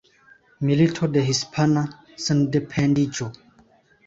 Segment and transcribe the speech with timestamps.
[0.69, 1.83] Milito de Hispana
[2.29, 3.31] Sendependiĝo.